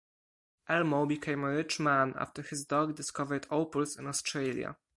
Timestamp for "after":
2.17-2.41